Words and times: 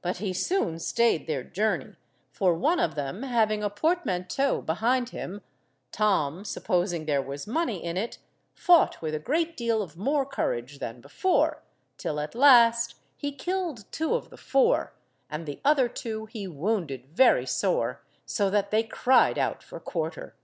But 0.00 0.16
he 0.16 0.32
soon 0.32 0.78
stayed 0.78 1.26
their 1.26 1.44
journey, 1.44 1.96
for 2.32 2.54
one 2.54 2.80
of 2.80 2.94
them 2.94 3.24
having 3.24 3.62
a 3.62 3.68
portmanteau 3.68 4.62
behind 4.62 5.10
him, 5.10 5.42
Tom, 5.92 6.46
supposing 6.46 7.04
there 7.04 7.20
was 7.20 7.46
money 7.46 7.84
in 7.84 7.98
it, 7.98 8.16
fought 8.54 9.02
with 9.02 9.14
a 9.14 9.18
great 9.18 9.58
deal 9.58 9.82
of 9.82 9.98
more 9.98 10.24
courage 10.24 10.78
than 10.78 11.02
before, 11.02 11.62
till 11.98 12.20
at 12.20 12.34
last 12.34 12.94
he 13.18 13.32
killed 13.32 13.84
two 13.92 14.14
of 14.14 14.30
the 14.30 14.38
four, 14.38 14.94
and 15.28 15.44
the 15.44 15.60
other 15.62 15.90
two 15.90 16.24
he 16.24 16.46
wounded 16.48 17.08
very 17.14 17.44
sore 17.44 18.00
so 18.24 18.48
that 18.48 18.70
they 18.70 18.82
cried 18.82 19.36
out 19.36 19.62
for 19.62 19.78
quarter. 19.78 20.34